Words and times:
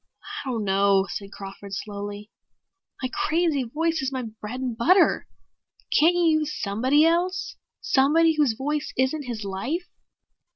"I 0.23 0.49
don't 0.49 0.63
know," 0.63 1.05
said 1.11 1.31
Crawford 1.31 1.73
slowly. 1.75 2.31
"My 3.03 3.09
crazy 3.13 3.61
voice 3.61 4.01
is 4.01 4.11
my 4.11 4.23
bread 4.23 4.59
and 4.59 4.75
butter. 4.75 5.27
Can't 5.95 6.15
you 6.15 6.39
use 6.39 6.59
somebody 6.59 7.05
else? 7.05 7.55
Somebody 7.81 8.33
whose 8.33 8.53
voice 8.57 8.93
isn't 8.97 9.25
his 9.27 9.43
life?" 9.45 9.91